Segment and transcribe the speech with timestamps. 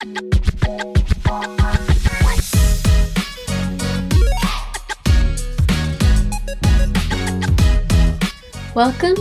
[0.00, 0.12] Welcome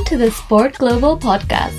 [0.05, 1.71] to the Sport Global Podcast.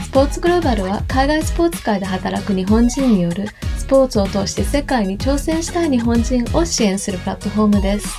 [0.00, 3.48] スポーツグローバルは海外スポーツ界で働く日本人による
[3.78, 8.16] スポーツを通して世界に挑戦したい日本人を支援するプラットフォームです。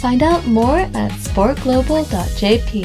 [0.00, 2.84] Find out more at sportglobal.jp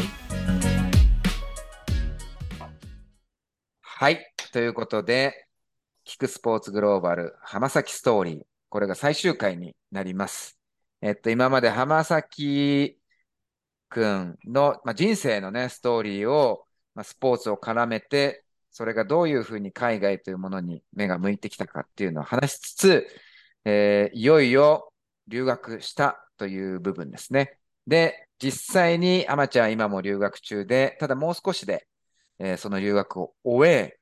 [3.82, 4.32] はい。
[4.54, 5.48] ということで、
[6.04, 8.42] キクスポーツグローバル浜崎ストーリー。
[8.70, 10.58] これが最終回になります。
[11.02, 12.98] えっと、今まで浜崎
[13.90, 23.08] くんの、まあ、人生のね、ストーリーを、まあ、スポーツを絡めて、それがどういうふうに海外というものに目が向いてきたかっていうのを話しつつ、
[23.66, 24.94] えーいよいよ
[25.28, 27.60] 留学したという部分ですね。
[27.88, 31.88] で、実際にアマちゃん今も留学中で、ただもう少しで、
[32.40, 34.00] えーその留学を終え、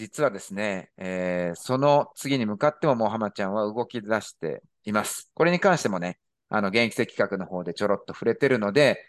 [0.00, 5.30] 実はですね、えーその次に向かってももう浜ちゃんは動き出しています。
[5.34, 9.04] これに関してもね、あの、現役生企画の方でちょろっと触れてるので、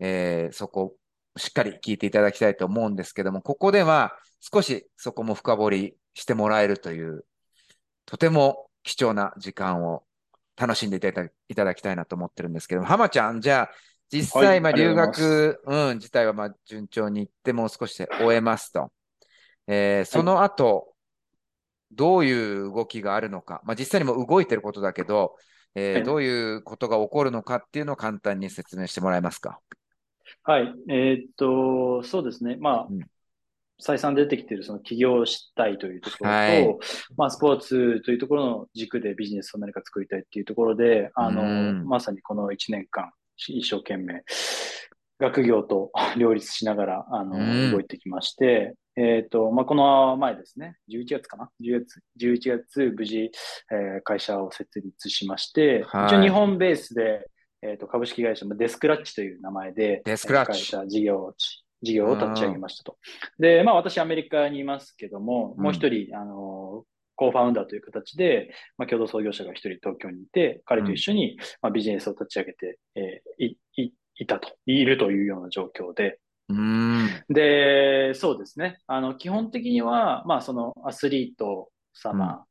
[0.00, 7.24] えーそこをしっかり聞いていただきたいと思うんですけども、ここでは少しそこも深掘りしてもらえるという、
[8.04, 10.02] とても貴重な時間を
[10.56, 13.70] 楽しんでいただいただきたいなと思ってるんですけども、浜ちゃん、じゃあ、
[14.10, 18.90] 実際、まあ、留がとうござい学、うん、自体はまあ順調にいって、もう少しで終えますと。
[19.66, 20.94] えーその後、
[21.92, 25.36] どういう動きがあるのか、まあ、実際にも動いてることだけど、
[25.74, 29.60] えーはいどういうことが起こるのかっていうのを簡単に説明してもらえますか？
[30.42, 30.74] はい。
[30.88, 32.56] えーっと、そうですね。
[32.60, 33.00] まあうん、
[33.78, 36.76] 再三出てきているその起業したいというところと、はい
[37.16, 44.22] まあ、スポーツというところの軸でビジネスを何か作りたいっていうところで、あの、うんまさにこの1年間、一生懸命、
[45.22, 47.72] 学業と 両立しながら、あの、うん。
[47.72, 53.30] 動いてきまして、えーっと、まあ、この前ですね、11月かな ?11 月、11月、無事、
[53.70, 56.06] えー会社を設立しまして、はい。
[56.08, 57.30] 一応日本ベースで、
[57.62, 60.52] えーっと、株式会社のデスクラッチという名前で、デスクラッチ。
[60.52, 61.34] 会社、事業を、
[61.82, 62.98] 事業を立ち上げましたと。
[63.38, 73.92] で、まあ私アメリカにいますけども、もう一人、あの、コーファウンダーという形で、まあ、共同創業者が一人東京にいて、彼と一緒に、まあ、ビジネスを立ち上げて、えーい、い、
[74.22, 76.18] いたと、いるというような状況で、
[76.48, 77.08] うーん。
[77.28, 78.78] で、そうですね。
[78.86, 82.44] あの、基本的には、まあ、そのアスリート様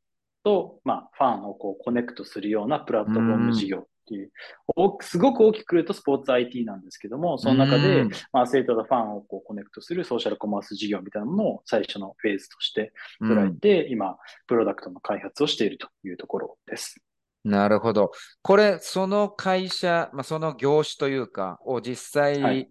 [0.44, 4.30] と、まあ、ファンをこうコネクトするようなプラットフォーム事業っていう、
[4.76, 14.16] おすごく大きくくるとスポーツ IT なんですけども、その中でうん、まあ、アスリートとファンをこうコネクトするソーシャルコマース事業みたいなものを最初のフェーズとして捉えて、今、
[14.46, 16.96] プロダクトの開発をしているというところです。
[17.44, 18.12] なるほど。
[18.42, 22.70] これ、その会社、まあ、その業種というか、を実際、はい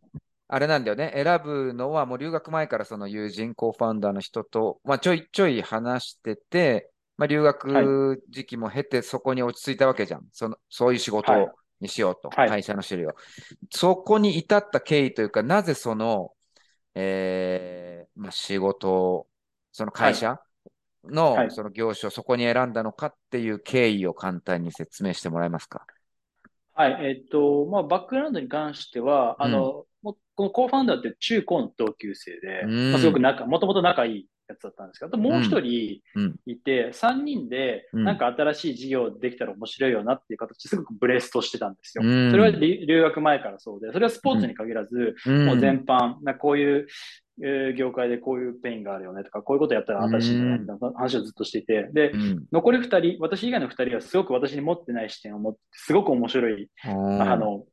[0.53, 10.27] あれなんだよね、選ぶのはもう留学前からその友人、コーファウンダーの人と、まあ、ちょいちょい話してて、まあ、留学時期も経てそこに落ち着いたわけじゃん。
[10.33, 11.31] その、そういう仕事
[11.79, 13.11] にしようと、はい会社の種類を。
[13.69, 16.33] そこに至った経緯というか、なぜその、
[16.95, 19.27] えーまあ、仕事、
[19.71, 20.37] その会社
[21.09, 21.51] のはい。
[21.51, 25.85] その業種をそこに選んだのかっていう経緯を簡単に説明してもらえますか？
[26.73, 32.91] はい、えっと、まあ、バックグラウンドに関しては、あの、もうこのコーファウンダーって中高の同級生で、うん。
[32.91, 36.35] まあ、すごく仲、もともと仲いいやつだったんですけど、あともう一人うん。
[36.45, 38.03] いて、三人で、うん。
[38.05, 42.05] なんか新しい事業できたら面白いよなっていう形ですごくブレストしてたんですよ。
[42.05, 42.31] うん。
[42.31, 45.45] それは留留学前からそうで、それはスポーツに限らず、うん。
[45.45, 46.87] もう全般、なこういう、
[47.43, 52.45] えー業界でこういう pain があるよねとか、こういうことやったら新しいんじゃないみたいな話をずっとしていて、でう、ん。
[52.51, 57.65] 残り二人、私以外の二人はすごく私に持ってない視点を持って、すごく面白いあの、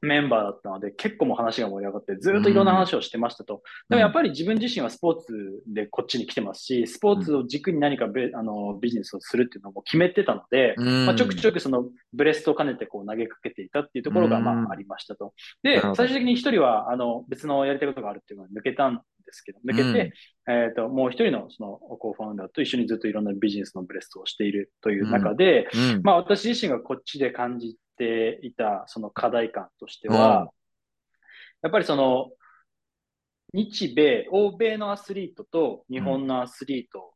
[0.00, 3.62] メンバーだったので、結構もう話が盛り上がって、ずっといろんな話をしてましたと。
[3.88, 11.06] でもやっぱり自分自身はスポーツでこっちに来てますし、スポーツを軸に何かベあのビジネスをするっていうのも決めてたので、うん。
[11.06, 14.66] まあ、ちょくちょくそのブレストを兼ねてこう投げかけていたっていうところがまうん。
[14.66, 15.32] あありましたと。
[15.62, 20.12] で最終的に一人はあの別のやりたいことがあるっていうのが抜けたんですけど、抜けて、
[20.48, 26.00] えっ、と、もう一人のそのコーファウンダーと一緒にずっといろんなビジネスのブレストをしているという中で、うん。
[26.02, 30.48] まあ私自身がこっちで感じていたその課題感としては、うん。
[31.62, 32.30] やっぱりその、
[33.52, 37.14] 日米、欧米のアスリートと日本のアスリート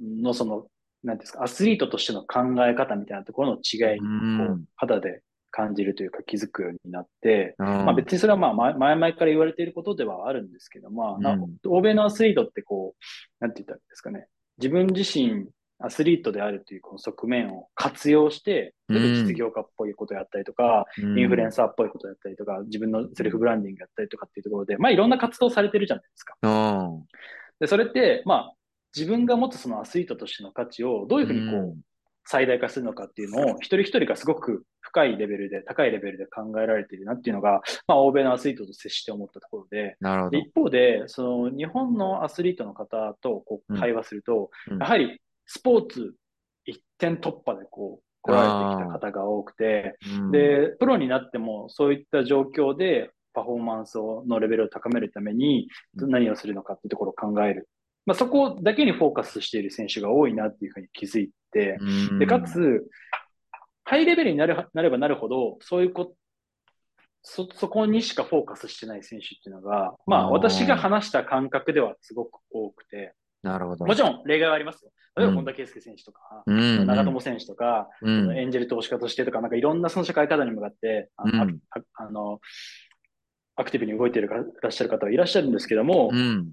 [0.00, 0.66] のその、
[1.04, 4.10] なんですか、アスリートとしての考え方みたいなところの違いにこうう
[4.56, 4.64] ん。
[4.76, 7.66] 肌で感じるというか気づくようになって、うん。
[7.66, 11.58] まあ別にそれはまあ前前々から言われていることではあるんですけど、まあなうん。
[11.66, 13.04] 欧米のアスリートってこう、
[13.40, 14.26] なんて言ったらいいですかね、
[14.58, 15.46] 自分自身
[15.80, 26.34] アスリートであるというこの側面を活用して、うん実業家っぽいことをやったりとか、インフルエンサーっぽいことをやったりとか、自分のセルフブランディングやったりとかっていうところで、まあいろんな活動されてるじゃないですか。
[26.42, 27.04] うん。
[27.60, 28.54] で、それって、まあ、
[28.96, 31.76] 自分が持つそのアスリートとしての価値をどういうふうにこう、
[32.24, 40.38] 最大化するのかっていうのを、一人一人がすごく深いレベルで、高いレベルで考えられているなっていうのが、まあ、欧米のアスリートと接して思ったところで、なるほど。
[40.38, 46.14] 一方で、その日本のアスリートの方とこう会話すると、うんやはりスポーツ
[46.64, 56.10] 一点突破でこう来られてきた方が多くて、うん、で、プロになってもそういった状況でパフォーマンスをのレベルを高めるためにうん。
[56.10, 57.68] 何をするのかっていうところを考える。
[58.04, 62.18] まあ、そこだけにフォーカスしている選手が多いなっていうふうに気づいて、うん。
[62.18, 62.86] で、かつ、
[63.84, 66.14] ハイレベルになるなればなるほど、そういうこ
[67.22, 73.86] そ、そこにしかフォーカスしてない選手っていうのが、まあ私が話した感覚ではすごく多くて、なるほど。
[73.86, 74.90] もちろん例外はありますよ。
[75.16, 82.40] 例えばうん本田圭佑選手とか、うん、長友選手とか、うん、エンジェル投資家としてとか、なんかいろんなその社会課題に向かって、あの、うんああの
[83.56, 86.52] アクティブに動いているかいらっしゃる方はいらっしゃるんですけども、うん、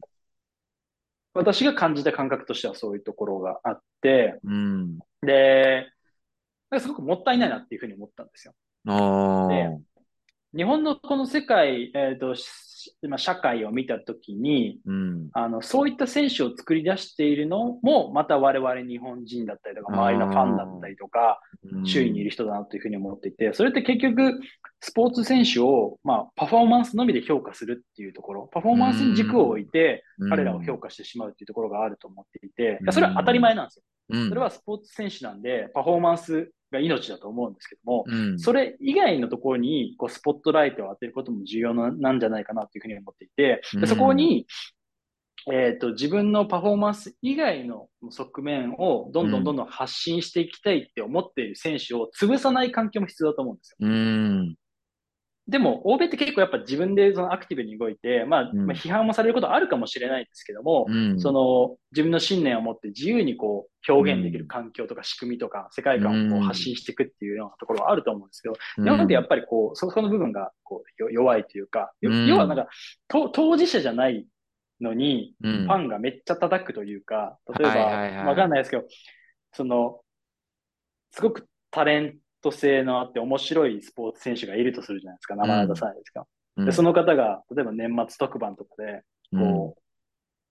[1.36, 4.98] 私が感じた感覚としてはそういうところがあって、うん。
[5.22, 5.88] で、
[6.72, 8.54] なんかすごくもったいないなっていうふうに思ったんですよ。
[10.56, 12.36] 日本のこの世界、えっ、と、
[13.06, 21.40] しまあ社会を見たときに、うん、あの、そういった選手を作り出しているのも、また我々日本人だったりとか、周りのファンだったりとか、
[21.86, 24.40] 周囲にいる人だなというふうに思っていて、それって結局、
[24.80, 33.84] スポーツ選手を、まあ、パフォーマンスのみで評価するっていうところ、パフォーマンスに軸を置いて、うん、彼らを評価してしまうっていうところがあると思っていて、それは当たり前なんですよ。
[34.10, 44.48] うん、それはスポーツ選手なんで、パフォーマンスが命だと思うんですけども、うん、それ以外のところにこうスポットライトを当てることも重要ななんじゃないかなというふうに思っていて、でそこに、
[45.52, 53.78] えっ、と、自分のパフォーマンス以外の側面をどんどんどんどん発信していきたいって思っている選手を潰さない環境も必要だと思うんですよ。
[53.82, 54.56] うん、
[55.48, 58.66] でも、欧米って結構やっぱ自分でそのアクティブに動いて、まあ、うん。
[58.66, 72.68] まあ批判もされることあるかもしれないですけども、うん、その自分の信念を持って自由にこう表現できる環境とか仕組みとか世界観をこう発信していくっていうようなところはあると思うんですけど、うん、日本ってやっぱりこう、そこの部分がこうよ弱いというか、要はなんか、
[73.08, 74.26] と当事者じゃない
[74.82, 78.84] のに、うん、ファンがめっちゃ叩くというか、例えば、はいはいはいわかんないですけど、
[79.54, 80.00] その、
[81.12, 86.26] すごくタレント性のあって面白いスポーツ選手がいるとするじゃないですか、名前は出さないですか。
[86.58, 89.82] うん、で、その方が、例えば年末特番とかで、こう、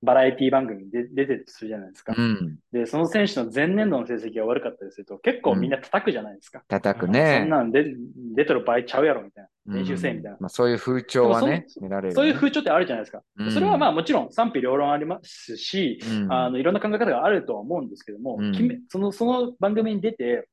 [0.05, 2.14] バラエティ番組に出出てるとするじゃないですか。
[2.17, 6.62] うん、で、その選手の前年度の成績が悪かったりすると、結構みんな叩くじゃないですか。
[6.69, 7.49] 叩くそねん。
[7.49, 7.94] なんで
[8.35, 9.50] 出てる場合ちゃうやろみたいな。
[9.67, 10.37] 練習せえみたいな。
[10.40, 12.14] まあ、そういう風潮はね見られる、ね。
[12.14, 13.23] そういう風潮ってあるじゃないですか。
[13.38, 20.49] うんそれはまあもちろん賛否両論ありますし、うん、あのいろんな考え方があるとは思うんですけども、うん決めそのその番組に出て、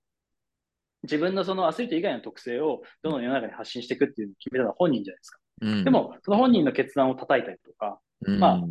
[1.04, 5.40] 自分のそのアスリート以外の特性をどんどん世の中に発信していくっていうのを決めたのは本人じゃないですか。
[5.62, 8.62] うん、でも、その本人の決断を叩いたりとか、うん、まあ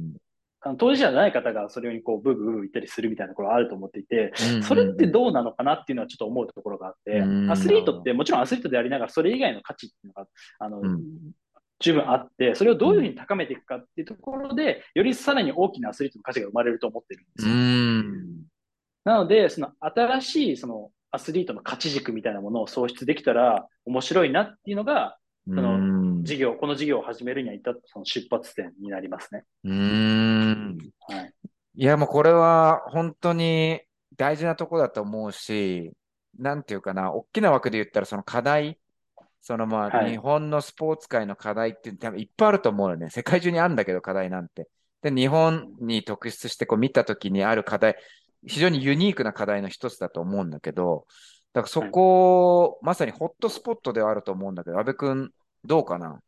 [0.63, 7.51] あの当事者じゃない方がそれにこうブーブーブー言ったりするみたいなところがあると思っていて、うんそれってどうなのかなっていうのはちょっと思うところがあって、うん。
[7.51, 10.29] アスリートってもちろんアスリートでありながらそれ以外の価値っていうのが、
[10.59, 11.01] あの、うん
[11.83, 17.55] 十分あって、それをどういうふうに高めていくかっていうところで、よりさらに大きなアスリートの価値が生まれると思ってるんですうよ。
[17.57, 18.43] ん、
[19.05, 25.17] なので、その新しいそのアスリートの価値軸みたいなものを創出できたら面白いなっていうのが、
[25.47, 29.45] その事業、この事業を始めるには至ったその出発点になりますね。
[29.65, 30.79] うん。
[31.09, 31.35] はい。
[31.77, 33.81] いや、もうこれは本当に
[34.17, 35.93] 大事なとこだと思うし、
[36.39, 38.79] なんていうかな、大きな枠で言ったらその課題、
[39.41, 43.11] そのまあ、はい日本のスポーツ界の課題って多分いっぱいあると思うよね。
[43.11, 44.69] 世界中にあるんだけど課題なんて。
[45.03, 47.97] で、日本に特出してこう見たときにある課題、
[48.47, 51.07] 非常にユニークな課題の一つだと思うんだけど、
[51.53, 55.31] だからそこ、まさにホットスポットではあると思うんだけど、安部君、
[55.65, 56.21] どうかな？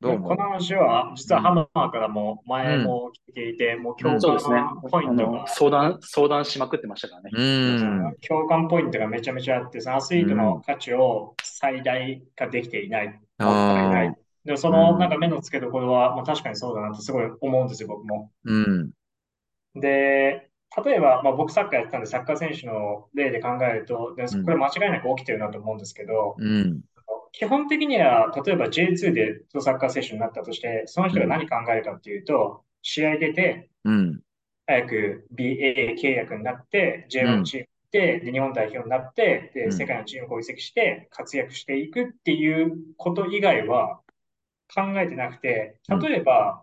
[0.00, 0.28] どう思う？
[0.30, 4.56] この話は、実はハマーからも前も聞いていて、もう共そうですね。
[4.56, 7.30] 感ポイントが、相談、相談しまくってましたからね。
[7.32, 8.16] うん。
[8.20, 13.06] 共感ポイントがめちゃめちゃあって、そのアスリートの価値を最大化できていない。
[13.06, 14.16] もったいない。
[14.44, 18.32] で、そのなんか目の付けどころは、まあ、確かにそうだなってすごい思うんですよ、僕も。
[18.44, 18.90] うん。
[19.74, 20.50] で、
[20.84, 26.82] 例えば、まあ、僕サッカーやってたんで、サッカー選手の例で考えると、でこれ間違いなく起きてるなと思うんですけど、うん。
[27.32, 34.20] 基本的には、例えば J2 でサッカー選手になったとして、その人が何考えるかっていうと、試合出て、うん。
[34.66, 44.00] 早く BA 契約になって、J1 チームで、で日本代表になって、で、うん世界のチームを移籍して活躍していくっていうこと以外は
[44.74, 46.62] 考えてなくて、例えば、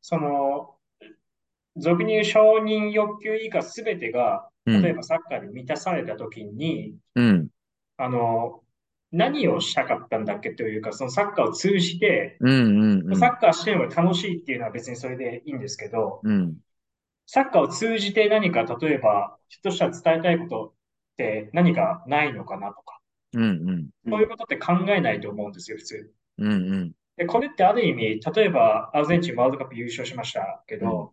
[0.00, 0.73] その、
[1.76, 7.48] 俗に言う承認欲求以下すべてが、うん例えばサッカーで満たされたときに、うん。
[7.98, 8.62] あの、
[9.12, 13.02] 何をしたかったんだっけというか、そのサッカーを通じて、うん。
[13.08, 13.16] うん。
[13.16, 16.56] サッカーしてるのが楽しいっていうのは別にそれでいいんですけど、うん。
[17.26, 20.72] サッカーを通じて何か、例えば、ひとしたら伝えたいことっ
[21.16, 23.00] て何かないのかなとか、
[23.34, 23.88] うんうん。
[24.08, 26.12] そういうことって考えないと思うんですよ、普通。
[26.38, 26.92] うんうん。
[27.16, 31.12] で、これってある意味、例えばアルゼンチンワールドカップ優勝しましたけど、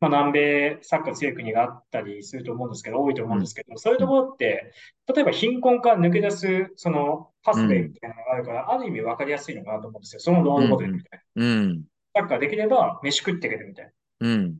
[0.00, 4.72] まあ、南米サッカー強い国があったりすると思うんですけど、多いと思うんですけど、そういうところって、
[5.14, 10.20] 例えば貧困から抜け出す、そのパスウェイみたいなのがあるから、ある意味分かりやすいのかなと思うんですよ。
[10.20, 11.44] そのロールモデルみたいな。
[11.44, 11.84] うん。
[12.14, 13.92] サッカーできれば飯食っていけるみたいな。
[14.20, 14.58] うん。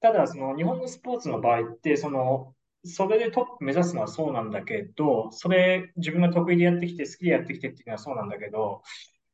[0.00, 8.82] ただ、その日本のスポーツの場合って、その、それでトップ目指すのはそうなんだけど、それ自分が得意でやってきて、好きでやってきてっていうのはそうなんだけど、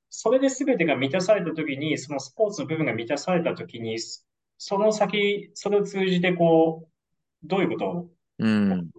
[0.08, 3.98] それで全てが満たされたときに、そのスポーツの部分が満たされたときに、
[4.62, 8.90] その先、それを通じてこう、どういうことをうん。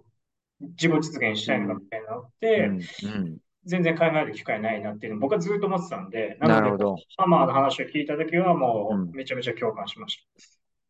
[0.60, 2.72] 自己実現したいのかみたいなのっうて、ん。
[2.72, 3.38] うん。
[3.64, 6.96] 全然考える機会ないなっていうのを僕はずっと思ってたんで、なので、なるほど。
[7.16, 10.26] ハマーの話を聞いたときはもうめちゃめちゃ共感しまし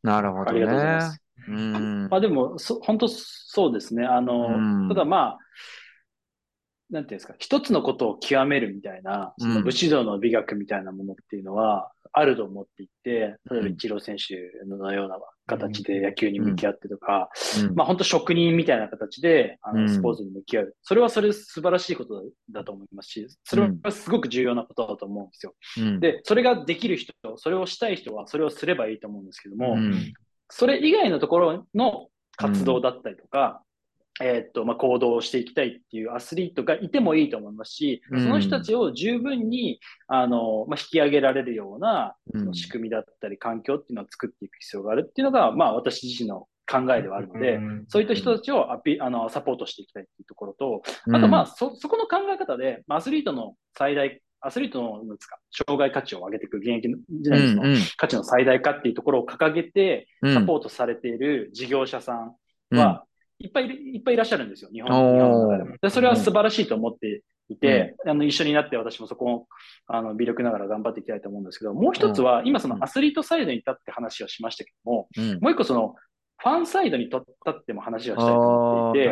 [0.03, 1.23] なるほどありがとうございまねす。。
[1.49, 2.09] うん。
[2.09, 4.07] まあでも、そ本当そうですね。
[4.07, 5.39] あの、うんただまあ、
[6.93, 17.31] なんていうんですか、一つのことを極めるみたいな、その武士道の美学みたいなものっていうのはあると思っていて、例えばイチロー選手のような形で野球に向き合ってとか、
[17.61, 20.77] うんまあ本当職人みたいな形で、あうんの、スポーツに向き合う。
[20.83, 25.55] それはそれで素晴らしいことだと思いますし、それはすごく重要なことだと思うんですよ。
[25.79, 26.01] うん。
[26.01, 30.13] で、それができる人、それをしたい人はそれをすればいいと思うんですけども、うん。
[30.51, 33.63] それ以外のところの活動だったりとか、
[34.23, 38.23] えーっと、まあ、行動をしていきたいっていうアスリートがいてもいいと思いますし、うん。
[38.23, 42.41] その人たちを十分に、あの、まあ、引き上げられるような、うん。
[42.41, 57.63] その仕組みだったり環境っていうのを作っていく必要があるっていうのが、まあ、私自身の考えではあるので、うんそういった人たちをアピあのサポートしていきたいっていうところと、あとまあ、そ、そこの考え方で、まあアスリートの最大、アスリートの、なんですか、障害価値を上げていく現役時代の
[57.97, 60.35] 価値の最大化っていうところを掲げて、うん。
[60.35, 62.35] サポートされている事業者さん
[62.77, 63.05] は、
[63.43, 65.77] いっぱいいっぱいいらっしゃるんですよ、日本日本の中でも。
[65.81, 69.47] でそれは素晴らしいと思っていて、あの、一緒になって私もそこを、
[69.87, 75.39] あの、微力ながら頑張っていきたいと思うんですけど、もう一つは、今そのアスリートサイドに立って話をしましたけども、うん。
[75.41, 75.95] もう一個その、
[76.39, 77.19] ファンサイドに立
[77.51, 79.11] っても話をしたいと思っていて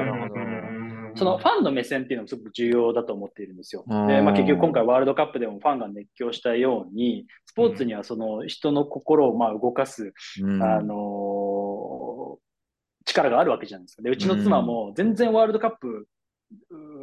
[1.14, 3.84] そのファンの目線っていうのもすごく重要だと思っているんですよ。
[3.86, 4.06] うん。
[4.08, 10.62] で、まあ結局今回ワールドカップでもファンが熱狂したように、スポーツにはその人の心をまあ動かす、うん。
[10.62, 11.39] あのー
[13.10, 14.02] 力があるわけじゃないですか。
[14.02, 16.06] で、うちの妻も全然ワールドカップ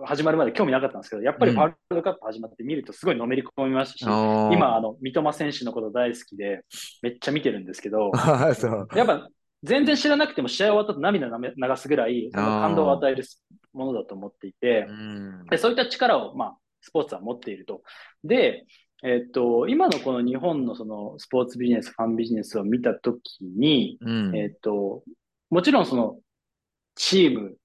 [0.05, 6.61] 始まるまで興味なかったんですけど、やっぱりうんワールドカップ始まって見るとすごいのめり込みましたし、おー今、あの、三笘選手のこと大好きで、
[7.01, 8.11] めっちゃ見てるんですけど。
[8.95, 9.27] やっぱ
[9.63, 13.23] 全然知らなくても試合終わったと涙流すぐらい、感動を与える
[13.73, 17.81] ものだと思っていてう、んでそういった力を、まあ、スポーツは持っていると。
[18.23, 18.65] で、
[19.03, 25.03] えっと、今のこの日本のそのスポーツビジネス、ファンビジネスを見たときに、うんえっと、
[25.49, 26.19] もちろんその
[26.95, 27.57] チーム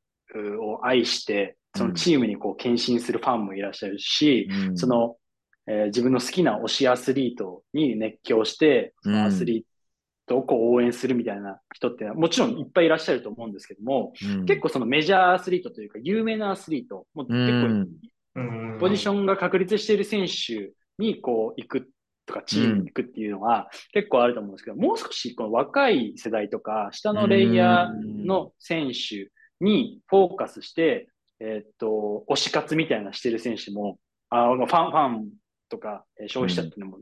[0.60, 4.76] を愛して、そのチームにこう献身するファンもいらっしゃるし、うん。
[4.76, 5.16] その、
[5.66, 9.62] えー自分の好きな推しアスリートに熱狂して、そのアスリー
[10.26, 14.44] トをこう応援するみたいな人ってもちろんいっぱいいらっしゃると思うんですけども、うん。
[14.44, 17.86] 結構そのメジャーアスリートというか有名なアスリート、もう結構
[18.34, 18.78] うん。
[18.80, 21.90] ポジションが確立している選手にこう行く
[22.32, 31.08] とかチームに行くっていうのは結構あると思うんですけど、もう少しこの若い世代とか下のレイヤーの選手にフォーカスして、
[31.40, 33.98] えーっと、推し活みたいなしてる選手も、
[34.30, 35.28] あファン、ファン
[35.68, 36.98] とかえー消費者っていうのも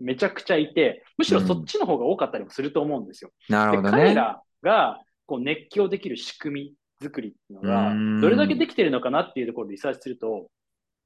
[0.00, 3.30] めちゃくちゃいて、むしろそっちの方が多かったりもすると思うんですよ。
[3.48, 3.90] でなるほどね。
[3.90, 10.48] 彼らがこう熱狂できる仕組み作りっていうのがうん、どれだけできてるのかなっていうところでリサーチすると、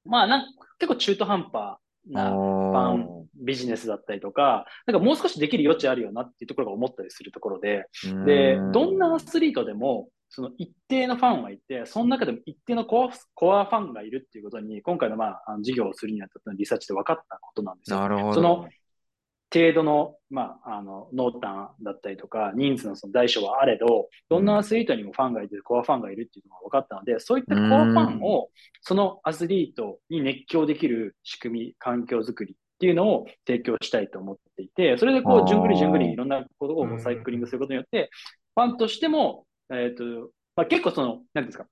[0.04, 0.47] まあなん
[0.78, 1.78] 結構中途半端
[2.09, 7.87] なファンビジネスだったりとか、なんかもう少しできる余地あるよなっていうところが思ったりするところで、
[8.25, 18.00] で、どんなアスリートでも、その一定のファンはいて、その中でも一定のコアコアファンがいるっていうことに、今回のまあ、あの事業をするにあたってのリサーチで分かったことなんですよ。
[18.00, 18.35] なるほど。
[18.35, 18.69] その
[19.55, 28.49] 程度の、まあ、あの、濃淡だったりとか、人数のその大小はあれど、どんなアスリートにもファンがいて、コアファンがいるっていうのが分かったので、そういったコアファンを、
[28.81, 38.11] そのアスリートに熱狂できる仕組み、環境づくりっていうのを提供したいと思っていて、それでこう、じゅんぐりじゅんぐりいろんなことをサイクリングすることによって、
[38.54, 40.04] ファンとしても、えっ、と、
[40.54, 41.66] まあ、結構その、なんですか、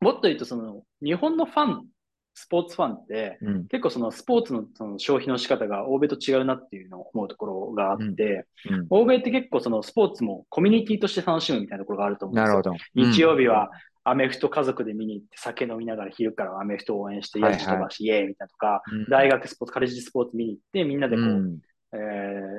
[0.00, 1.86] もっと言うとその、日本のファン、
[2.34, 3.66] スポーツファンって、うん。
[3.66, 8.86] 結構そのスポーツのその消費の仕方が欧米と違うなっていうのを思うところがあって、うん。
[8.88, 12.56] 欧米って結構そのスポーツもコミュニティとして楽しむみたいなところがあると思うんですよ。
[12.58, 12.76] なるほど。
[12.94, 13.70] 日曜日は
[14.10, 21.58] アメフト家族で見に行って酒飲みながら昼からアメフトを応援して、イエーイみたいなとか、うん大学スポーツ、カレッジスポーツ見に行ってみんなでこう、うん
[21.92, 21.96] え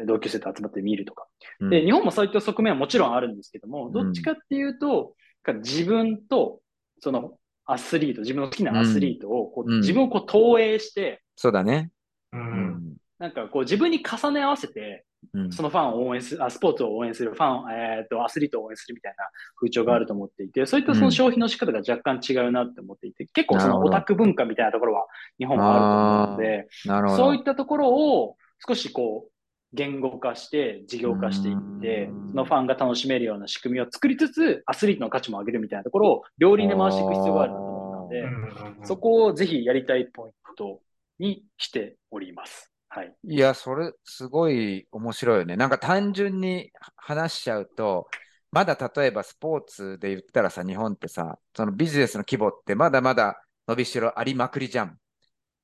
[0.03, 1.27] ー同級生と集まって見るとか。
[1.59, 5.15] うんで、日本もそういった側面はもちろんあるんですけども、どっちかっていうと、
[5.61, 6.61] 自分と、
[6.99, 11.91] その、アスリート、自分の好きなアスリートを、こううん自分をこう投影して、そうだね。
[12.33, 12.37] う。
[12.37, 12.95] うんん。
[13.19, 15.51] なんかこう自分に重ね合わせて、うん。
[15.51, 19.25] そのファンを応援する、あスポーツを応援する、ファン、えっ、と、アスリートを応援するみたいな
[19.55, 25.05] 風潮があると思っていて、そういったその消費の仕方が若干違うなって思っていて、結構そのオタク文化みたいなところは
[25.37, 27.15] 日本はあると思うので。
[27.15, 28.35] そういったところを
[28.67, 29.31] 少しこう、
[29.73, 38.85] 言語化して事業化していってうん、そのファンが楽しめるような仕組みを作りつつ、アスリートの価値も上げるみたいなところを両輪で回していく必要があると思うのでう、ん。
[38.85, 40.81] そこをぜひやりたいポイント
[41.19, 42.70] にしております。
[42.93, 43.15] はい。
[43.23, 45.55] いや、それ、すごい面白いよね。
[45.55, 48.07] なんか単純に話しちゃうと、
[48.51, 54.97] まだ例えばスポーツで言ったらさ、日本ってさ、そのビジネスの規模ってまだまだ伸びしろありまくりじゃん。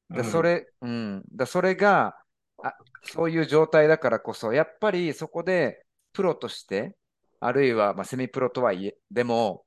[0.10, 1.24] でそれ、うん。
[1.36, 2.15] だそれが
[2.63, 6.96] あ、そういう状態だからこそ、やっぱりそこでプロとして、
[7.41, 9.65] あるいはまあセミプロとはいえ、でも、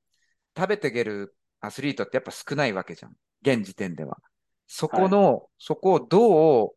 [0.57, 3.13] 食べていけるアスリートってやっぱ少ないわけじゃん。
[3.43, 4.17] 現時点では。
[4.65, 6.71] そこの、そこをどう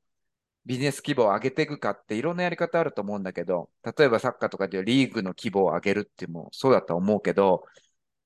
[0.66, 7.64] ビジネス規模を上げていくかっていろんなやり方あると思うんだけど、例えばサッカーとかでリーグの規模を上げるっていうのもそうだと思うけど、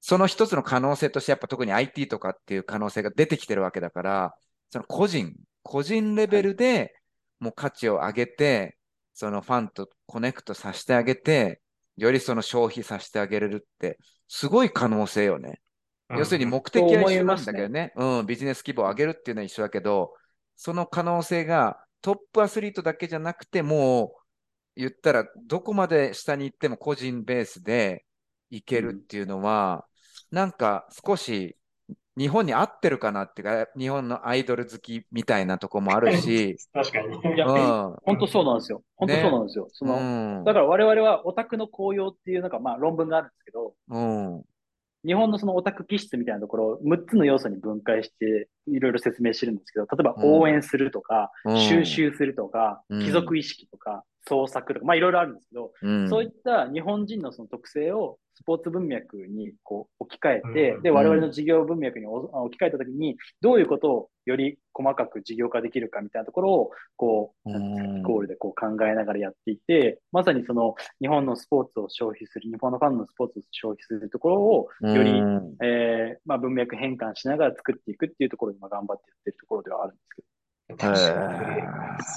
[0.00, 4.34] その一つの可能性としてやっぱ特に IT とかっていう可能性が出てきてるわけだから、
[4.70, 6.94] その個人、個人レベルで
[7.40, 8.76] もう価値を上げて、
[9.14, 11.60] そのファンとコネクトさせてあげて、
[11.96, 15.60] よりその消費させてあげれるって、すごい可能性よね。
[16.10, 17.92] 要するに目的は一緒なんだけどね。
[17.96, 20.14] うん、ビジネス規模を上げるっていうのは一緒だけど、
[20.56, 24.10] その可能性がトップアスリートだけじゃなくて、もう
[24.76, 28.04] 言ったらどこまで下に行っても個人ベースで
[28.50, 29.86] いけるっていうのは、
[30.30, 31.56] なんか少し
[32.18, 37.34] 日本に合ってるかなっていうか、日本のアイドル好きみたいなとこもあるし、 確かに。
[37.34, 38.82] いや、うん、本当そうなんですよ。
[38.96, 39.68] 本当そうなんですよ。
[39.72, 44.44] その、うん、だから我々はオタクの紅葉っていうなんかまあ論文があるんですけど、うん、
[45.06, 50.40] 日本のそのオタク気質みたいなところを6つの要素に分解していろいろ説明してるんですけど、例えばうん。
[50.40, 51.60] 応援するとか、うん。
[51.60, 53.00] 収集するとか、うん。
[53.04, 60.82] 貴族意識とか、創作とか、まあいろいろあるんですけど、うん、そういった日本人のその特性をスポーツ文脈にこう置き換えて、うん。
[60.82, 62.14] で、我々の事業文脈にお
[62.44, 67.74] 置き換えたときに、どういうことをより細かく事業化できるかみたいなところを、こう、うん。
[67.74, 80.37] なんていうんですかゴールでこう考えながらやっていて、まさにその日本のスポーツを消費する、日本のファンのスポーツを消費するところを、より、うんえーまあ、文脈変換しながら作っていくっていうところに今頑張ってやってるところではあるんですけど。
[80.76, 81.62] 確かに。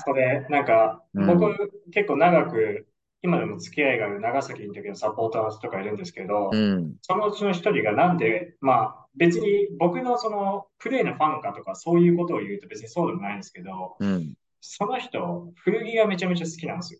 [0.06, 2.88] それ、なんか、うん僕、結構長く、
[3.24, 14.34] 今でも付き合いがある長崎の時のサポーターとかいるんですけど、うん、そのうちの一人がなんで、まあ別に僕のそのプレーのファンかとかそういうことを言うと別にそうでもないんですけど、うん。
[14.62, 17.00] その人、古着がめちゃめちゃ好きなんですよ。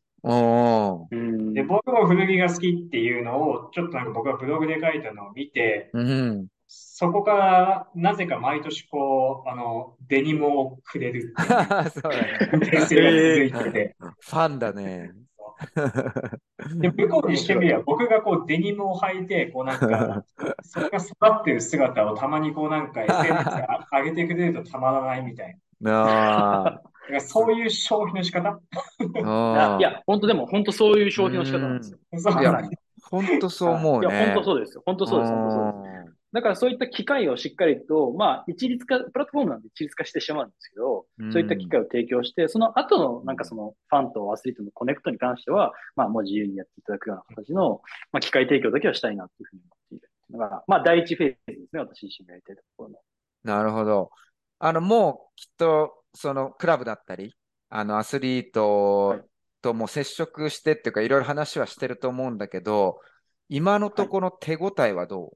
[1.54, 6.48] で、僕も古着が好きっていうのを、ちょっとなんか僕がブログで書いたのを見て、うん。
[6.74, 11.56] そこからなぜか毎年こう、あの、デニムをくれるってい
[11.86, 12.86] う そうだね。
[12.88, 15.12] 続いてて、ファンだね。
[16.76, 20.24] で、向こうにしてみれば、僕がこうデニムを履いて、こうなんか、
[20.64, 26.82] それが育ってる姿をたまにこうなんか SNS で上げてくれるとたまらないみたいな。
[27.20, 28.62] そういう消費の仕方
[29.78, 32.00] いや、本当でも本当そういう消費の仕方なんですよ。
[33.12, 34.26] 本当そう思ういや、ね。
[34.28, 34.84] 本当そうですよ。
[34.86, 35.34] 本当そうです。
[35.34, 36.21] 本当そうです。
[36.34, 53.00] だからそういった機会をしっかりと、まあ、一律化、プラットフォームなんで一律化してしまうんですけど、うんそういった機会を提供して、その後のなんかそのファンとアスリートのコネクトに関しては、まあもう自由にやっていただくような形の、まあ機会提供だけはしたいなというふうに思っているのが、まあ第一フェーズですね、私自身がやりたいところの。
[53.44, 54.10] なるほど。
[54.60, 57.36] あの、もうきっと、そのクラブだったり、
[57.70, 59.22] あの、アスリート
[59.62, 63.00] とも接触してっていうか、いろいろ話はしてると思うんだけど、
[63.50, 65.34] 今のところ手応えはど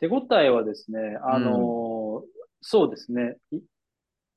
[0.00, 2.22] 手応えはですね、あの、
[2.60, 3.60] そうですね、い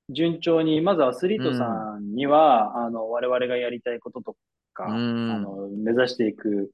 [0.10, 4.36] 順調に、まずアスリートさんには、あの、我々がやりたいことと
[4.74, 6.71] か、うんあの、目指していく、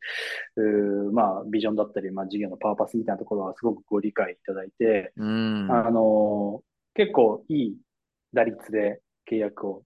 [1.11, 5.71] まあ、ビジョンだったり、まあ、事業のパーパスみたいなところはすごくご理解いただいて、ううん。
[5.71, 6.61] あの、
[6.93, 7.77] 結構いい
[8.33, 9.83] 打率で契約を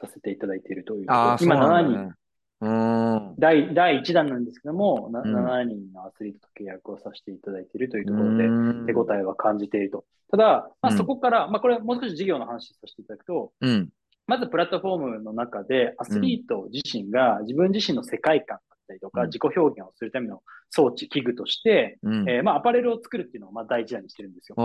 [0.00, 2.14] させていただいているという今7なんだ人、ね。
[2.60, 3.34] うん。
[3.38, 8.50] 第、第1弾なんですけども、なうん7人のアスリートと契約をさせていただいているというところで、う
[8.84, 10.04] ん手応えは感じていると。
[10.30, 10.44] ただ、
[10.80, 13.90] まあ、うんそこから、まあ、これもう少し事業の話させていただくと、うん。
[14.26, 22.28] まずプラットフォームの中で、アスリート自身が自分自身の世界観だったりとか、うん自己表現をするための装置、器具として、うん。
[22.28, 24.56] えーまあ、アパレルを作るっていうのをまあ第一弾にしてるんですよ。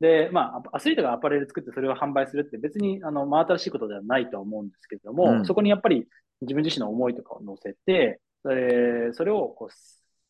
[0.00, 6.08] で、まあ、アスリートがアパレル作ってそれを販売するって別に、あの、真新しいことではないとは思うんですけれども、うんそこにやっぱり
[6.42, 9.68] 自分自身の思いとかを乗せて、えーそれをこう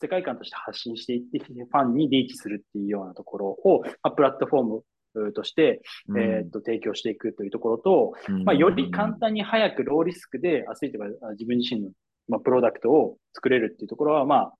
[0.00, 4.82] 世界観として発信していって、ファンにリーチするっていうようなところを、まあ、プラットフォーム
[5.14, 5.80] うとして、
[6.16, 8.44] えーっと、提供していくというところと、うん。
[8.44, 11.90] まあ、より簡単に早くローリスクでアスリートがあ自分自身の、
[12.28, 14.52] まあ、プロダクトを作れるっていうところは、まあ、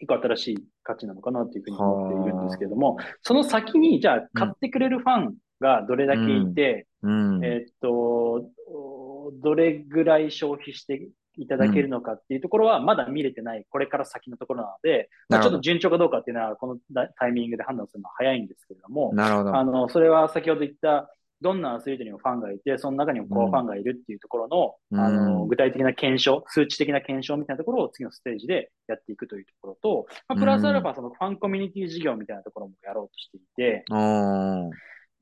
[0.00, 7.44] 一個新しい価値なのかなというふうに思っているんですけれども、その先に、じゃあ、買ってくれるファンがどれだけいて、うん。
[7.44, 16.78] えーっと、おどれぐらい消費していただけるのかっていうところは、まだ見れてない、これから先のところなので、まあ、ちょっと順調かどうかっていうのは、この
[17.18, 19.54] タイミングで判断するのは早いんですけれども、なるほど。
[19.54, 21.10] あの、それは先ほど言った、
[21.42, 25.00] どんなアスリートにもファンがいて、その中にもコアファンがいるっていうところの、うん。
[25.00, 34.70] あの、具体的な検証、数値的な検証みたいなところを次のステージでやっていくというところと、まあ、プラスアルファ、そのファンコミュニティ事業みたいなところもやろうとしていて、うん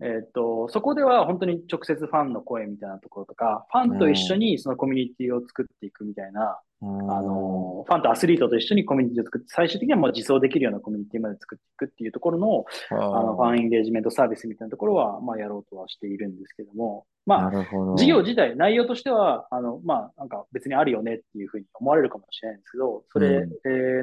[0.00, 6.58] えっと、そこでは本当に直接ファンの声みたいなところとか、ファンと一緒にそのコミュニティを作っていくみたいな、
[7.08, 17.50] あの、ファンとアスリートと一緒にコミュニティを作って、最終的にはもう実装できるようなコミュニティまで作っていくっていうところの、あの、ファンエンゲージメントサービスみたいなところは、まあ、やろうとはしているんですけども、まあ。
[17.96, 23.46] 事業自体、内容としては、あの、まあ、なんか別にあるよねっていうふうに思われるかもしれないんですけど、それ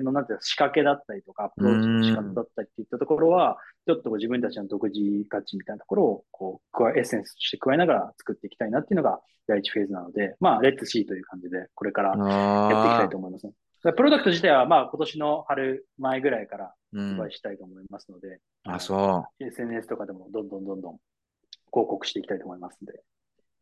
[0.02, 12.16] の、なんていうか仕掛けだったりとか、アプローチの仕方だったりっていったところは、ちょっとこう自分たちの独自価値みたいなところを、こう、加え、エッセンスとして加えながら作っていきたいなっていうのが第一フェーズなので、まあ、レッツシーという感じで、これから
[12.72, 13.54] やっていきたいと思いますね。
[13.96, 20.98] プロダクト自体は、まあ、今年の春前ぐらいからうんしたいと思いますので、あ、そ SNS とかでもどんどんどんどん
[21.74, 22.94] 広告していきたいと思いますんで。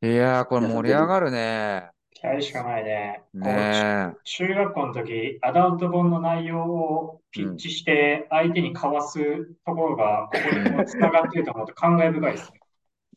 [0.02, 0.08] う。
[0.08, 1.92] いやー、これ盛り上がるね。
[2.12, 3.22] 期待しかないね。
[3.34, 9.20] ね中学校の時、アダルト本の内容をピッチして相手に交わす
[9.66, 12.59] ところが、ここにこう繋がっていると思うと感慨深いですね。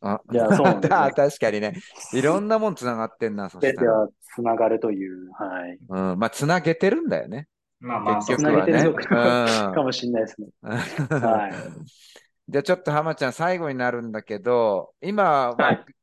[0.03, 1.73] あ、いやそうなんですよあ 確かにね。
[2.13, 3.73] いろんなもんつながってんな、そしたら。
[3.73, 5.77] 全ては繋がるという、はい。
[5.87, 7.47] うん、まあ、つなげてるんだよね。
[7.79, 8.73] まあまあ、結局はね。
[8.73, 10.47] 繋げてるのうんかもしれないですね。
[10.61, 11.53] はい。
[12.49, 15.55] じゃあちょっと浜ちゃん最後になるんだけど、今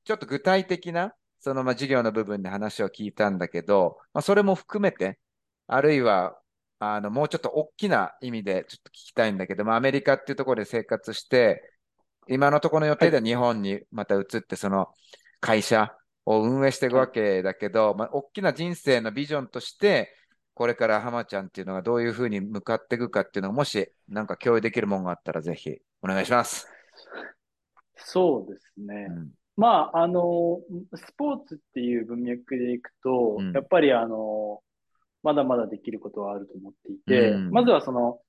[0.05, 5.19] ちょっと具体的な、そのまあ授業の部分で話を聞いたんだけど、まあ、それも含めて、
[5.67, 6.39] あるいは、
[6.79, 11.63] あの、もうちょっと大きな意味でちょっと聞きたいんだけど、まあ、アメリカっていうところで生活して、
[12.31, 14.89] 今のところの予定では日本にまた移って、その
[15.41, 20.15] 会社を運営していくわけだけど、まあ、大きな人生のビジョンとして、
[20.55, 26.69] これから浜ちゃんっていうのがどういうふうに向かっていくかっていうのが、もしなんか共有できるものがあったらぜひお願いします。
[27.97, 29.07] そうですね。
[29.11, 30.61] うんまあ、あの、
[30.95, 34.61] スポーツっていう文脈でいくと、うんやっぱりあの、
[35.23, 38.21] まだまだできることはあると思っていて、うんまずはその、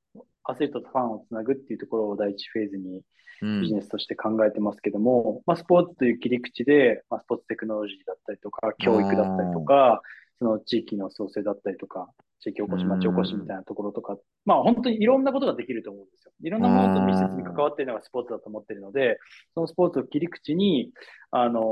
[0.51, 3.01] アスリートとファンをつなぐっていうところを第一フェーズに
[3.41, 3.61] うん。
[3.61, 10.01] ビジネスとして考えてますけども、まあ、スポーツという切り口で、まあ、スポーツテクノロジーだったりとか、教育だったりとか、
[10.37, 12.09] その地域の創生だったりとか、
[12.39, 16.31] 地域おこし、町おこしみたいなところとか、まあ本当にいろんなことができると思うんですよ。
[16.43, 19.19] いろんなものと密接に関わっているのがスポーツだと思っているので、
[19.53, 20.91] そのスポーツを切り口に、
[21.31, 21.63] あのー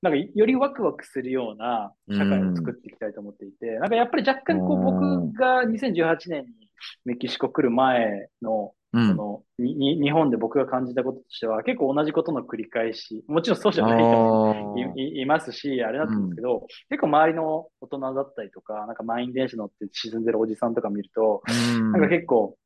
[0.00, 5.32] なんかよりワクワクするような社会を作っていきたいと思っていて、なんかやっぱり若干こううん。
[5.32, 6.67] 僕が2018年に
[7.04, 9.08] メキシコ来る前のうん。
[9.08, 21.42] そのにに日本で僕が感じたこととしては、結構同じことの繰り返し、もちろんそうじゃない人もいいいますし、あれなんですけど、結構周りの大人だったりとか、なんか満員電車乗って沈んでるおじさんとか見ると、
[21.76, 21.92] うん。
[21.92, 22.56] なんか結構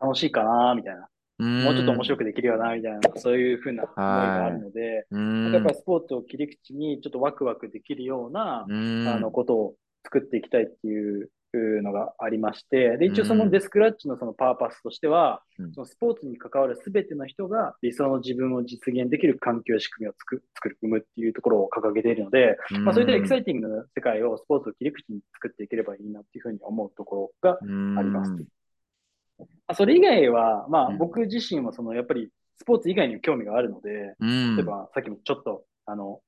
[0.00, 5.52] 楽しいかなみたいな、もうちょっと面白く、くできるよなみたいな、そういうふうな思いがあるので、うん。
[5.52, 9.08] やっぱりスポーツを切り口にちょっとワクワクできるような、うん。
[9.08, 15.72] あのことを作っていきたいっていうのがありまして、で、一応そのデスクラッチのそのパーパスとしては、うん。
[15.72, 27.56] そのスポーツに関わるすべての人が理想の自分を実現できる環境仕組みを作る、作る、生むっていうところを掲げているので、まあそういったエキサイティングな世界をスポーツを切り口に作っていければいいなっていうふうに思うところがあ
[28.00, 28.32] あります。
[28.32, 30.98] まあそれ以外は、まあうん。
[30.98, 34.56] 僕自身はそのやっぱりスポーツ以外にも興味があるので、うん。
[34.56, 36.20] 例えばさっきもちょっとあの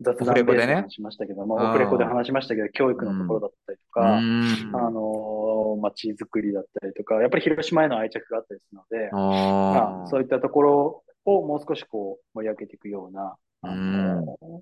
[0.00, 4.70] 雑談で話しましたけども、あーオフレコで話しましたけど、教育のところだったりとか、うん。
[4.74, 14.60] あのー、街づくりだったりとか、やっぱり広島への愛着があったりするので、まああ、そういったところをもう少しこう盛り上げていくような、あのー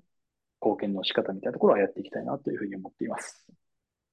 [0.59, 3.45] 貢献の仕方みたいなところはやっていきたいなというふうに思っています。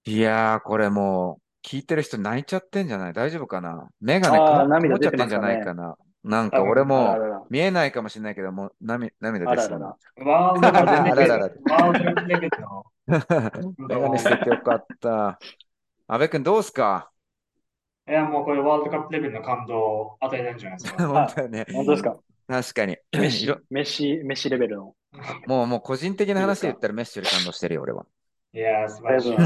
[0.05, 3.13] いやー、これもう、聞いてる人泣いちゃってんじゃない？
[3.15, 3.89] 大丈夫かな？
[4.03, 5.97] 目がね、曇涙っちゃってんじゃないかな？
[6.25, 10.25] なんか俺あも見えないかもしれないけど、もう涙涙出そうなら。
[10.25, 12.87] ワールドカップレベルあらららワールドレベルの
[13.89, 15.39] メガネしててよかった。
[16.09, 17.11] 阿部君どうすか？
[18.09, 21.07] いや、もうこれワールドカップレベルの感動を与えたんじゃないですか。
[21.09, 21.67] 本当よね。
[21.73, 22.17] 本当ですか？
[22.47, 22.99] 確かに。
[23.13, 24.95] メッシメッシ、メッシレベルの。
[25.47, 28.05] もう、もう個人的な話で言ったらメッシより感動してるよ、俺は。
[28.53, 29.37] いや、素晴らしい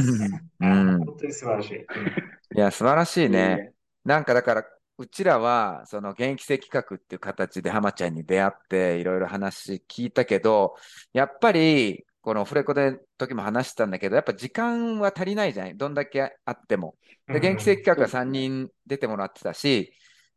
[0.60, 1.74] 本当に素晴らしい。
[1.76, 3.70] いや、素晴らしいね。
[3.70, 3.72] え
[4.04, 4.64] なんかだから、
[4.98, 10.74] うちらは、その現役生企画っていう形で浜ちゃんに出会って、いろいろ話聞いたけど、
[11.12, 16.96] やっぱり、このオフレコで時も話したんだけど、やっぱ時間は足りないじゃないどんだけあっても。
[17.28, 19.92] で、現役生企画は3人出てもらってたし、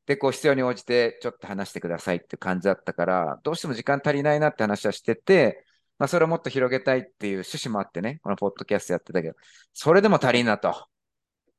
[0.06, 5.66] で、こう必要に応じてちょっと話してくださいっていう感じだったから、どうしても時間足りないなって話はしてて、
[5.98, 9.36] まあ、それをもっと広げたいっていう趣旨もあってね、このポッドキャストやってたけど、
[9.74, 10.91] それでも足りんなと。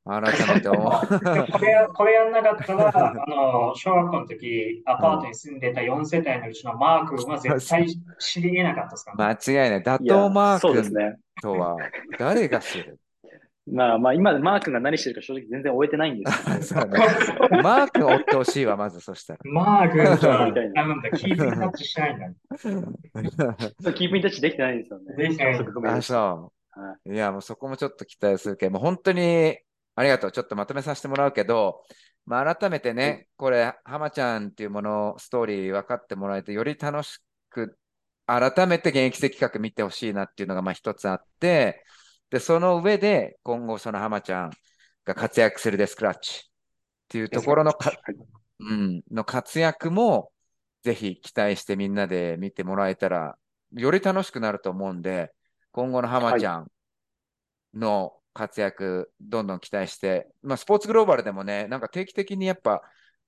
[0.05, 0.23] 改
[0.55, 0.91] めて思う。
[1.53, 7.87] これや、これやんなかったら、 あの、小学校の時、アパートに住んでた4世帯のうちのマー君は絶対
[8.19, 9.13] 知り得なかったですか？
[9.17, 9.37] らね。
[9.47, 9.83] 間違いない。
[9.83, 11.17] 打倒マー君ですね。
[11.41, 11.77] とは
[12.19, 12.99] 誰が知る？
[13.71, 16.29] まあまあ、今、マー君が何してるか正直全然終えてないんで
[16.63, 16.87] すけど。
[16.89, 16.99] ね
[17.63, 19.39] マー君追ってほしいわ、まずそしたら。
[19.45, 22.27] マー君とは、みたいななんだ、キープタッチしてないんだ。
[23.93, 25.15] キープインタッチできてないんですよね。
[25.17, 26.51] できてない高速不明あ、そは
[27.07, 27.15] う。
[27.15, 29.57] いや、もうそこもちょっと期待するけど、もう本当に
[29.95, 30.33] ありがとう。
[30.33, 31.83] ちょっとまとめさせてもらうけど、
[32.25, 37.19] まあ、改めてね、これ、浜ちゃんっていうもの、ストーリー分かってもらえて、より楽し
[37.51, 37.77] く、
[38.27, 41.85] 改めて現役生企画見てほしいなっていうのがまあ一つあって、
[42.31, 44.51] で、その上で、今後その浜ちゃん
[45.05, 46.51] が活躍するデスクラッチっ
[47.09, 47.93] ていうところのか、
[48.61, 50.31] うん、の活躍も、
[50.83, 53.37] ぜひ期待してみんなで見てもらえたら、
[53.73, 55.33] より楽しくなると思うんで、
[55.73, 56.71] 今後の浜ちゃん
[57.75, 62.83] の活躍、どんどん期待して、まあ、スポーツグローバルでもね、なんか定期的にやっぱ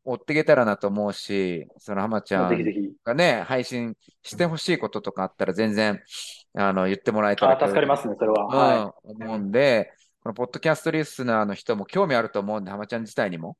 [0.04, 2.64] 追っていけたらなと思うし、その浜ちゃん。
[3.04, 6.02] がね、配信してほしいこととかあったら全然、
[6.54, 8.46] あの、言ってもらえたらあ、助かりますね、それは。
[8.46, 13.56] はうん、思うんで、このポッドキャストリスナーの人も興味あると思うんで、浜ちゃん自体にも。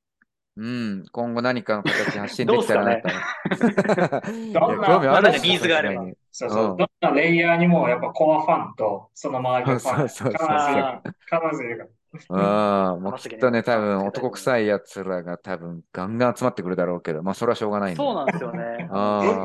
[0.57, 3.09] うん、今後何かの形で発信できたらなと。
[4.53, 6.07] どんな興味あるまだねニーズがあれば。
[6.31, 6.71] そうそう。
[6.71, 6.75] う。
[6.75, 11.49] んどんなレイヤーにも、やっぱコアファンと、その周りのファン、そうそうそう。
[11.51, 12.95] 必ずいるから。
[12.95, 13.11] うん、も。
[13.11, 17.97] うきっとね、多分男臭い奴らが多分ガンガン集まってくるだろうけど、まあそれはしょうがない。
[17.97, 18.89] そうなんですよね。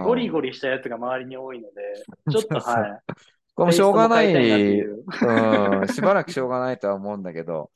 [0.05, 3.01] ゴリゴリしたやつが周りに多いので、ちょっとはい。
[3.55, 7.71] これもしょうがない、うん、しばらくしょうがないとは思うんだけど、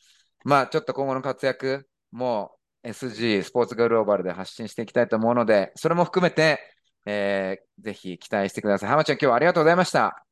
[0.45, 2.51] まあちょっと今後の活躍も
[2.83, 6.59] SG、スポーツグローバルで発信していきたいと思うので、それも含めて、
[7.05, 8.89] えーぜひ期待してください。
[8.89, 10.23] 浜ちゃん今日はありがとうございました。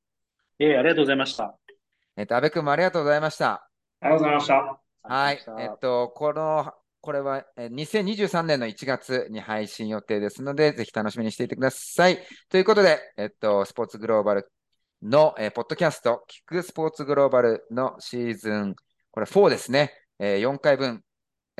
[0.59, 1.57] ええありがとうございました。
[2.15, 3.67] えっと、安部君もありがとうございました。
[3.99, 4.81] ありがとうございました。
[5.03, 12.19] はいえっと、この、これはえー2023年の1月に配信予定ですので、ぜひ楽しみにしていてください。
[12.49, 14.51] ということで、えっと、スポーツグローバル
[15.01, 18.75] の、えーポッドキャスト、聞くスポーツグローバルのシーズン、
[19.09, 19.93] これ4ですね。
[20.19, 21.03] えー4回分、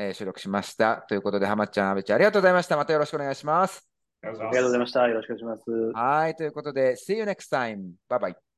[0.07, 1.05] えー収録しました。
[1.07, 2.77] ということで、浜ちゃん、阿部ちゃん、ありがとうございました。
[2.77, 3.87] またよろしくお願いします。
[4.23, 5.07] ありがとうございまました。
[5.07, 5.71] よろしくお願いします。
[5.93, 6.35] はい。
[6.35, 7.93] ということで、See you next time.
[8.09, 8.50] Bye bye.